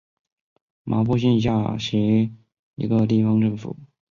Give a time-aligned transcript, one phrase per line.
[0.83, 1.95] 麻坡县内下辖
[2.73, 3.77] 一个地方政府。